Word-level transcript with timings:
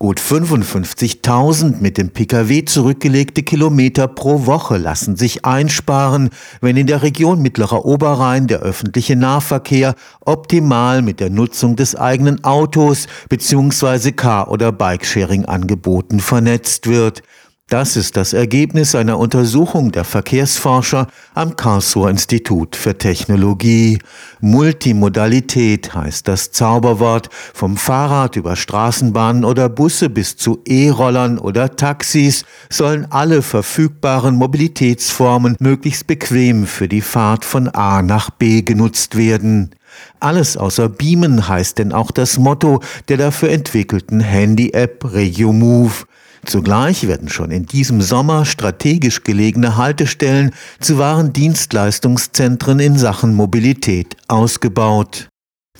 Gut 0.00 0.20
55.000 0.20 1.80
mit 1.80 1.98
dem 1.98 2.10
Pkw 2.10 2.64
zurückgelegte 2.64 3.42
Kilometer 3.42 4.06
pro 4.06 4.46
Woche 4.46 4.76
lassen 4.76 5.16
sich 5.16 5.44
einsparen, 5.44 6.30
wenn 6.60 6.76
in 6.76 6.86
der 6.86 7.02
Region 7.02 7.42
Mittlerer 7.42 7.84
Oberrhein 7.84 8.46
der 8.46 8.60
öffentliche 8.60 9.16
Nahverkehr 9.16 9.96
optimal 10.20 11.02
mit 11.02 11.18
der 11.18 11.30
Nutzung 11.30 11.74
des 11.74 11.96
eigenen 11.96 12.44
Autos 12.44 13.08
bzw. 13.28 14.12
Car- 14.12 14.52
oder 14.52 14.70
Bikesharing-Angeboten 14.70 16.20
vernetzt 16.20 16.86
wird. 16.86 17.24
Das 17.68 17.98
ist 17.98 18.16
das 18.16 18.32
Ergebnis 18.32 18.94
einer 18.94 19.18
Untersuchung 19.18 19.92
der 19.92 20.04
Verkehrsforscher 20.04 21.06
am 21.34 21.54
Karlsruher 21.54 22.08
Institut 22.08 22.74
für 22.74 22.96
Technologie. 22.96 23.98
Multimodalität 24.40 25.94
heißt 25.94 26.26
das 26.26 26.50
Zauberwort. 26.50 27.28
Vom 27.52 27.76
Fahrrad 27.76 28.36
über 28.36 28.56
Straßenbahnen 28.56 29.44
oder 29.44 29.68
Busse 29.68 30.08
bis 30.08 30.38
zu 30.38 30.62
E-Rollern 30.64 31.38
oder 31.38 31.76
Taxis 31.76 32.46
sollen 32.70 33.06
alle 33.10 33.42
verfügbaren 33.42 34.36
Mobilitätsformen 34.36 35.54
möglichst 35.60 36.06
bequem 36.06 36.66
für 36.66 36.88
die 36.88 37.02
Fahrt 37.02 37.44
von 37.44 37.68
A 37.68 38.00
nach 38.00 38.30
B 38.30 38.62
genutzt 38.62 39.14
werden. 39.14 39.74
Alles 40.20 40.56
außer 40.56 40.88
Beamen 40.88 41.48
heißt 41.48 41.76
denn 41.76 41.92
auch 41.92 42.12
das 42.12 42.38
Motto 42.38 42.80
der 43.08 43.18
dafür 43.18 43.50
entwickelten 43.50 44.20
Handy-App 44.20 45.04
RegioMove. 45.12 46.06
Zugleich 46.44 47.06
werden 47.06 47.28
schon 47.28 47.50
in 47.50 47.66
diesem 47.66 48.00
Sommer 48.00 48.44
strategisch 48.44 49.24
gelegene 49.24 49.76
Haltestellen 49.76 50.52
zu 50.80 50.98
wahren 50.98 51.32
Dienstleistungszentren 51.32 52.80
in 52.80 52.98
Sachen 52.98 53.34
Mobilität 53.34 54.16
ausgebaut. 54.28 55.28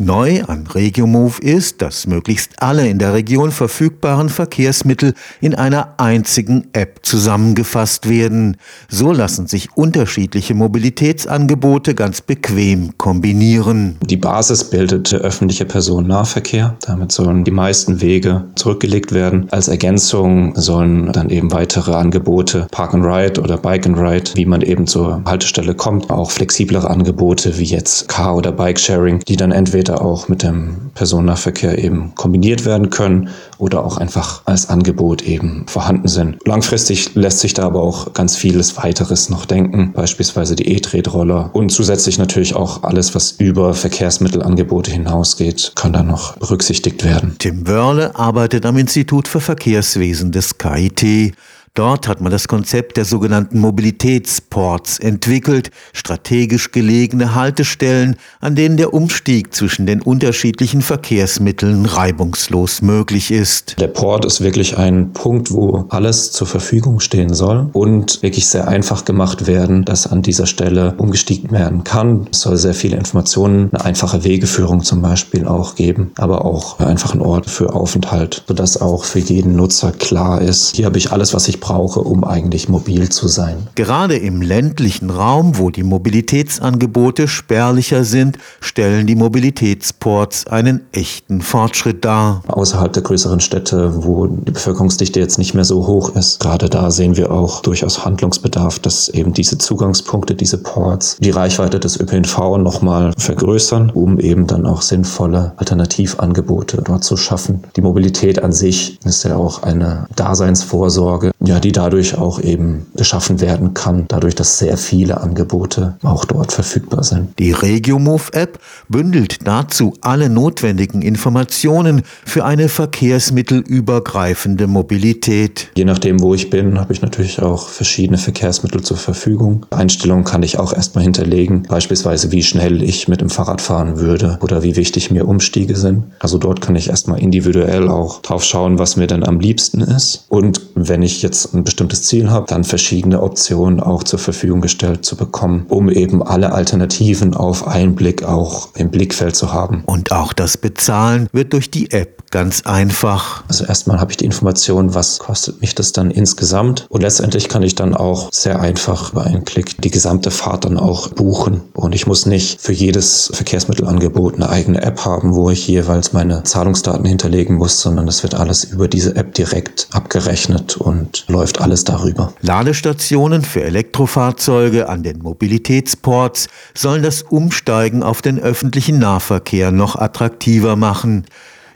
Neu 0.00 0.44
an 0.44 0.68
RegioMove 0.72 1.40
ist, 1.40 1.82
dass 1.82 2.06
möglichst 2.06 2.62
alle 2.62 2.88
in 2.88 3.00
der 3.00 3.14
Region 3.14 3.50
verfügbaren 3.50 4.28
Verkehrsmittel 4.28 5.12
in 5.40 5.56
einer 5.56 5.94
einzigen 5.96 6.68
App 6.72 7.00
zusammengefasst 7.02 8.08
werden. 8.08 8.58
So 8.88 9.10
lassen 9.10 9.48
sich 9.48 9.76
unterschiedliche 9.76 10.54
Mobilitätsangebote 10.54 11.96
ganz 11.96 12.20
bequem 12.20 12.96
kombinieren. 12.96 13.96
Die 14.08 14.16
Basis 14.16 14.62
bildet 14.62 15.10
der 15.10 15.18
öffentliche 15.18 15.64
Personennahverkehr. 15.64 16.76
Damit 16.86 17.10
sollen 17.10 17.42
die 17.42 17.50
meisten 17.50 18.00
Wege 18.00 18.44
zurückgelegt 18.54 19.10
werden. 19.10 19.48
Als 19.50 19.66
Ergänzung 19.66 20.54
sollen 20.54 21.10
dann 21.10 21.28
eben 21.28 21.50
weitere 21.50 21.94
Angebote, 21.94 22.68
Park 22.70 22.94
and 22.94 23.04
Ride 23.04 23.40
oder 23.40 23.56
Bike 23.56 23.84
and 23.84 23.98
Ride, 23.98 24.30
wie 24.34 24.46
man 24.46 24.62
eben 24.62 24.86
zur 24.86 25.22
Haltestelle 25.24 25.74
kommt, 25.74 26.08
auch 26.08 26.30
flexiblere 26.30 26.88
Angebote 26.88 27.58
wie 27.58 27.64
jetzt 27.64 28.06
Car- 28.06 28.36
oder 28.36 28.52
Bike-Sharing, 28.52 29.24
die 29.26 29.34
dann 29.34 29.50
entweder 29.50 29.87
später 29.88 30.02
auch 30.02 30.28
mit 30.28 30.42
dem 30.42 30.90
Personennahverkehr 30.94 31.82
eben 31.82 32.14
kombiniert 32.14 32.66
werden 32.66 32.90
können 32.90 33.30
oder 33.56 33.84
auch 33.84 33.96
einfach 33.96 34.42
als 34.44 34.68
Angebot 34.68 35.22
eben 35.22 35.64
vorhanden 35.66 36.08
sind. 36.08 36.46
Langfristig 36.46 37.14
lässt 37.14 37.40
sich 37.40 37.54
da 37.54 37.64
aber 37.64 37.82
auch 37.82 38.12
ganz 38.12 38.36
vieles 38.36 38.76
weiteres 38.76 39.30
noch 39.30 39.46
denken, 39.46 39.92
beispielsweise 39.94 40.56
die 40.56 40.68
E-Tretroller 40.68 41.50
und 41.54 41.70
zusätzlich 41.70 42.18
natürlich 42.18 42.54
auch 42.54 42.82
alles, 42.82 43.14
was 43.14 43.32
über 43.32 43.72
Verkehrsmittelangebote 43.72 44.90
hinausgeht, 44.90 45.72
kann 45.74 45.94
da 45.94 46.02
noch 46.02 46.36
berücksichtigt 46.36 47.02
werden. 47.02 47.36
Tim 47.38 47.66
Wörle 47.66 48.14
arbeitet 48.14 48.66
am 48.66 48.76
Institut 48.76 49.26
für 49.26 49.40
Verkehrswesen 49.40 50.32
des 50.32 50.58
KIT. 50.58 51.34
Dort 51.78 52.08
hat 52.08 52.20
man 52.20 52.32
das 52.32 52.48
Konzept 52.48 52.96
der 52.96 53.04
sogenannten 53.04 53.60
Mobilitätsports 53.60 54.98
entwickelt, 54.98 55.70
strategisch 55.92 56.72
gelegene 56.72 57.36
Haltestellen, 57.36 58.16
an 58.40 58.56
denen 58.56 58.76
der 58.76 58.92
Umstieg 58.92 59.54
zwischen 59.54 59.86
den 59.86 60.02
unterschiedlichen 60.02 60.82
Verkehrsmitteln 60.82 61.86
reibungslos 61.86 62.82
möglich 62.82 63.30
ist. 63.30 63.76
Der 63.78 63.86
Port 63.86 64.24
ist 64.24 64.40
wirklich 64.40 64.76
ein 64.76 65.12
Punkt, 65.12 65.52
wo 65.52 65.86
alles 65.90 66.32
zur 66.32 66.48
Verfügung 66.48 66.98
stehen 66.98 67.32
soll 67.32 67.70
und 67.72 68.24
wirklich 68.24 68.48
sehr 68.48 68.66
einfach 68.66 69.04
gemacht 69.04 69.46
werden, 69.46 69.84
dass 69.84 70.08
an 70.08 70.22
dieser 70.22 70.46
Stelle 70.46 70.94
umgestiegen 70.96 71.52
werden 71.52 71.84
kann. 71.84 72.26
Es 72.32 72.40
soll 72.40 72.56
sehr 72.56 72.74
viele 72.74 72.96
Informationen, 72.96 73.68
eine 73.70 73.84
einfache 73.84 74.24
Wegeführung 74.24 74.82
zum 74.82 75.00
Beispiel 75.00 75.46
auch 75.46 75.76
geben, 75.76 76.10
aber 76.18 76.44
auch 76.44 76.80
einfach 76.80 77.14
ein 77.14 77.20
Ort 77.20 77.48
für 77.48 77.72
Aufenthalt, 77.72 78.42
sodass 78.48 78.80
auch 78.80 79.04
für 79.04 79.20
jeden 79.20 79.54
Nutzer 79.54 79.92
klar 79.92 80.42
ist, 80.42 80.74
hier 80.74 80.84
habe 80.84 80.98
ich 80.98 81.12
alles, 81.12 81.34
was 81.34 81.46
ich 81.46 81.60
brauche 81.60 81.67
brauche, 81.68 82.00
um 82.00 82.24
eigentlich 82.24 82.70
mobil 82.70 83.10
zu 83.10 83.28
sein. 83.28 83.68
Gerade 83.74 84.16
im 84.16 84.40
ländlichen 84.40 85.10
Raum, 85.10 85.58
wo 85.58 85.68
die 85.68 85.82
Mobilitätsangebote 85.82 87.28
spärlicher 87.28 88.04
sind, 88.04 88.38
stellen 88.60 89.06
die 89.06 89.16
Mobilitätsports 89.16 90.46
einen 90.46 90.80
echten 90.92 91.42
Fortschritt 91.42 92.06
dar. 92.06 92.42
Außerhalb 92.48 92.90
der 92.94 93.02
größeren 93.02 93.40
Städte, 93.40 94.02
wo 94.02 94.26
die 94.28 94.50
Bevölkerungsdichte 94.50 95.20
jetzt 95.20 95.36
nicht 95.36 95.52
mehr 95.52 95.64
so 95.64 95.86
hoch 95.86 96.16
ist, 96.16 96.40
gerade 96.40 96.70
da 96.70 96.90
sehen 96.90 97.18
wir 97.18 97.30
auch 97.30 97.60
durchaus 97.60 98.02
Handlungsbedarf, 98.02 98.78
dass 98.78 99.10
eben 99.10 99.34
diese 99.34 99.58
Zugangspunkte, 99.58 100.34
diese 100.34 100.56
Ports, 100.56 101.18
die 101.20 101.30
Reichweite 101.30 101.78
des 101.78 102.00
ÖPNV 102.00 102.56
nochmal 102.56 103.12
vergrößern, 103.18 103.90
um 103.90 104.18
eben 104.18 104.46
dann 104.46 104.64
auch 104.64 104.80
sinnvolle 104.80 105.52
Alternativangebote 105.56 106.80
dort 106.82 107.04
zu 107.04 107.18
schaffen. 107.18 107.64
Die 107.76 107.82
Mobilität 107.82 108.42
an 108.42 108.52
sich 108.52 108.98
ist 109.04 109.24
ja 109.24 109.36
auch 109.36 109.62
eine 109.62 110.06
Daseinsvorsorge, 110.16 111.30
ja, 111.48 111.58
die 111.60 111.72
dadurch 111.72 112.16
auch 112.16 112.40
eben 112.40 112.86
geschaffen 112.94 113.40
werden 113.40 113.72
kann, 113.72 114.04
dadurch, 114.08 114.34
dass 114.34 114.58
sehr 114.58 114.76
viele 114.76 115.22
Angebote 115.22 115.96
auch 116.02 116.26
dort 116.26 116.52
verfügbar 116.52 117.02
sind. 117.02 117.30
Die 117.38 117.52
RegioMove-App 117.52 118.58
bündelt 118.88 119.46
dazu 119.46 119.94
alle 120.02 120.28
notwendigen 120.28 121.00
Informationen 121.00 122.02
für 122.26 122.44
eine 122.44 122.68
verkehrsmittelübergreifende 122.68 124.66
Mobilität. 124.66 125.70
Je 125.74 125.86
nachdem, 125.86 126.20
wo 126.20 126.34
ich 126.34 126.50
bin, 126.50 126.78
habe 126.78 126.92
ich 126.92 127.00
natürlich 127.00 127.40
auch 127.40 127.68
verschiedene 127.68 128.18
Verkehrsmittel 128.18 128.82
zur 128.82 128.98
Verfügung. 128.98 129.64
Einstellungen 129.70 130.24
kann 130.24 130.42
ich 130.42 130.58
auch 130.58 130.74
erstmal 130.74 131.04
hinterlegen, 131.04 131.62
beispielsweise 131.62 132.30
wie 132.30 132.42
schnell 132.42 132.82
ich 132.82 133.08
mit 133.08 133.22
dem 133.22 133.30
Fahrrad 133.30 133.62
fahren 133.62 133.98
würde 133.98 134.38
oder 134.42 134.62
wie 134.62 134.76
wichtig 134.76 135.10
mir 135.10 135.26
Umstiege 135.26 135.76
sind. 135.76 136.04
Also 136.18 136.36
dort 136.36 136.60
kann 136.60 136.76
ich 136.76 136.90
erstmal 136.90 137.20
individuell 137.20 137.88
auch 137.88 138.20
drauf 138.20 138.44
schauen, 138.44 138.78
was 138.78 138.96
mir 138.96 139.06
denn 139.06 139.24
am 139.24 139.40
liebsten 139.40 139.80
ist. 139.80 140.26
Und 140.28 140.60
wenn 140.74 141.00
ich 141.00 141.22
jetzt 141.22 141.37
ein 141.46 141.64
bestimmtes 141.64 142.04
Ziel 142.04 142.30
habe, 142.30 142.46
dann 142.48 142.64
verschiedene 142.64 143.22
Optionen 143.22 143.80
auch 143.80 144.02
zur 144.02 144.18
Verfügung 144.18 144.60
gestellt 144.60 145.04
zu 145.04 145.16
bekommen, 145.16 145.66
um 145.68 145.90
eben 145.90 146.22
alle 146.22 146.52
Alternativen 146.52 147.34
auf 147.34 147.66
einen 147.66 147.94
Blick 147.94 148.22
auch 148.22 148.74
im 148.74 148.90
Blickfeld 148.90 149.36
zu 149.36 149.52
haben. 149.52 149.82
Und 149.86 150.12
auch 150.12 150.32
das 150.32 150.56
Bezahlen 150.56 151.28
wird 151.32 151.52
durch 151.52 151.70
die 151.70 151.90
App 151.90 152.18
ganz 152.30 152.62
einfach. 152.66 153.44
Also 153.48 153.64
erstmal 153.64 154.00
habe 154.00 154.10
ich 154.10 154.16
die 154.16 154.24
Information, 154.24 154.94
was 154.94 155.18
kostet 155.18 155.60
mich 155.60 155.74
das 155.74 155.92
dann 155.92 156.10
insgesamt 156.10 156.86
und 156.88 157.00
letztendlich 157.00 157.48
kann 157.48 157.62
ich 157.62 157.74
dann 157.74 157.94
auch 157.94 158.28
sehr 158.32 158.60
einfach 158.60 159.12
über 159.12 159.24
einen 159.24 159.44
Klick 159.44 159.80
die 159.80 159.90
gesamte 159.90 160.30
Fahrt 160.30 160.64
dann 160.64 160.78
auch 160.78 161.08
buchen 161.08 161.62
und 161.74 161.94
ich 161.94 162.06
muss 162.06 162.26
nicht 162.26 162.60
für 162.60 162.72
jedes 162.72 163.30
Verkehrsmittelangebot 163.32 164.34
eine 164.34 164.48
eigene 164.48 164.82
App 164.82 165.04
haben, 165.04 165.34
wo 165.34 165.50
ich 165.50 165.66
jeweils 165.66 166.12
meine 166.12 166.42
Zahlungsdaten 166.42 167.04
hinterlegen 167.04 167.56
muss, 167.56 167.80
sondern 167.80 168.08
es 168.08 168.22
wird 168.22 168.34
alles 168.34 168.64
über 168.64 168.88
diese 168.88 169.16
App 169.16 169.34
direkt 169.34 169.88
abgerechnet 169.92 170.76
und 170.76 171.24
läuft 171.28 171.60
alles 171.60 171.84
darüber. 171.84 172.32
Ladestationen 172.40 173.42
für 173.42 173.62
Elektrofahrzeuge 173.62 174.88
an 174.88 175.02
den 175.02 175.18
Mobilitätsports 175.18 176.48
sollen 176.74 177.02
das 177.02 177.22
Umsteigen 177.22 178.02
auf 178.02 178.22
den 178.22 178.38
öffentlichen 178.38 178.98
Nahverkehr 178.98 179.70
noch 179.70 179.96
attraktiver 179.96 180.76
machen. 180.76 181.26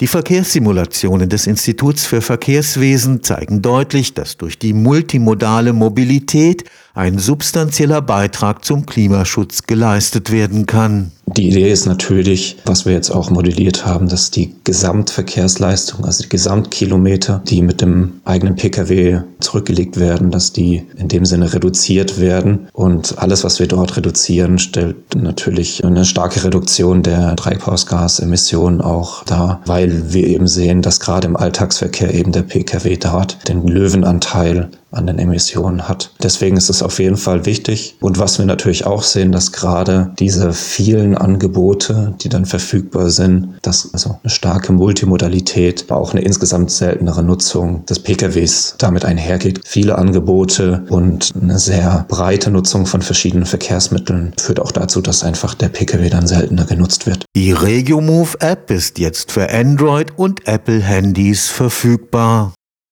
Die 0.00 0.08
Verkehrssimulationen 0.08 1.30
des 1.30 1.46
Instituts 1.46 2.04
für 2.04 2.20
Verkehrswesen 2.20 3.22
zeigen 3.22 3.62
deutlich, 3.62 4.12
dass 4.12 4.36
durch 4.36 4.58
die 4.58 4.74
multimodale 4.74 5.72
Mobilität 5.72 6.64
ein 6.92 7.18
substanzieller 7.18 8.02
Beitrag 8.02 8.62
zum 8.62 8.84
Klimaschutz 8.84 9.62
geleistet 9.62 10.30
werden 10.30 10.66
kann. 10.66 11.12
Die 11.28 11.48
Idee 11.48 11.72
ist 11.72 11.86
natürlich, 11.86 12.56
was 12.64 12.86
wir 12.86 12.92
jetzt 12.92 13.10
auch 13.10 13.30
modelliert 13.30 13.84
haben, 13.84 14.08
dass 14.08 14.30
die 14.30 14.54
Gesamtverkehrsleistung, 14.62 16.04
also 16.04 16.22
die 16.22 16.28
Gesamtkilometer, 16.28 17.42
die 17.48 17.62
mit 17.62 17.80
dem 17.80 18.20
eigenen 18.24 18.54
Pkw 18.54 19.22
zurückgelegt 19.40 19.98
werden, 19.98 20.30
dass 20.30 20.52
die 20.52 20.84
in 20.96 21.08
dem 21.08 21.24
Sinne 21.24 21.52
reduziert 21.52 22.20
werden. 22.20 22.68
Und 22.72 23.18
alles, 23.18 23.42
was 23.42 23.58
wir 23.58 23.66
dort 23.66 23.96
reduzieren, 23.96 24.60
stellt 24.60 25.16
natürlich 25.16 25.84
eine 25.84 26.04
starke 26.04 26.44
Reduktion 26.44 27.02
der 27.02 27.34
Treibhausgasemissionen 27.34 28.80
auch 28.80 29.24
dar, 29.24 29.62
weil 29.66 30.12
wir 30.12 30.28
eben 30.28 30.46
sehen, 30.46 30.80
dass 30.80 31.00
gerade 31.00 31.26
im 31.26 31.36
Alltagsverkehr 31.36 32.14
eben 32.14 32.30
der 32.30 32.42
Pkw 32.42 32.96
dort 32.96 33.48
den 33.48 33.66
Löwenanteil 33.66 34.70
an 34.92 35.06
den 35.06 35.18
Emissionen 35.18 35.88
hat. 35.88 36.10
Deswegen 36.22 36.56
ist 36.56 36.70
es 36.70 36.82
auf 36.82 36.98
jeden 36.98 37.16
Fall 37.16 37.44
wichtig. 37.46 37.96
Und 38.00 38.18
was 38.18 38.38
wir 38.38 38.46
natürlich 38.46 38.86
auch 38.86 39.02
sehen, 39.02 39.32
dass 39.32 39.52
gerade 39.52 40.12
diese 40.18 40.52
vielen 40.52 41.16
Angebote, 41.16 42.14
die 42.22 42.28
dann 42.28 42.46
verfügbar 42.46 43.10
sind, 43.10 43.54
dass 43.62 43.92
also 43.92 44.18
eine 44.22 44.30
starke 44.30 44.72
Multimodalität, 44.72 45.90
auch 45.90 46.12
eine 46.12 46.22
insgesamt 46.22 46.70
seltenere 46.70 47.22
Nutzung 47.22 47.84
des 47.86 47.98
PKWs 47.98 48.76
damit 48.78 49.04
einhergeht. 49.04 49.60
Viele 49.64 49.98
Angebote 49.98 50.84
und 50.88 51.32
eine 51.40 51.58
sehr 51.58 52.06
breite 52.08 52.50
Nutzung 52.50 52.86
von 52.86 53.02
verschiedenen 53.02 53.46
Verkehrsmitteln 53.46 54.32
führt 54.38 54.60
auch 54.60 54.72
dazu, 54.72 55.00
dass 55.00 55.24
einfach 55.24 55.54
der 55.54 55.68
PKW 55.68 56.08
dann 56.08 56.26
seltener 56.26 56.64
genutzt 56.64 57.06
wird. 57.06 57.24
Die 57.34 57.52
RegioMove 57.52 58.36
App 58.40 58.70
ist 58.70 58.98
jetzt 58.98 59.32
für 59.32 59.50
Android 59.50 60.12
und 60.16 60.46
Apple 60.46 60.80
Handys 60.80 61.48
verfügbar. 61.48 62.52